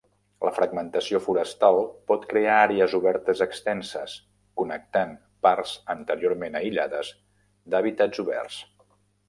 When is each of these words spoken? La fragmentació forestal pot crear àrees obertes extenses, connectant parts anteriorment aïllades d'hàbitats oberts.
La 0.47 0.51
fragmentació 0.53 1.19
forestal 1.25 1.77
pot 2.11 2.23
crear 2.31 2.55
àrees 2.61 2.95
obertes 3.01 3.43
extenses, 3.47 4.17
connectant 4.63 5.13
parts 5.49 5.75
anteriorment 5.97 6.61
aïllades 6.63 7.13
d'hàbitats 7.75 8.27
oberts. 8.27 8.61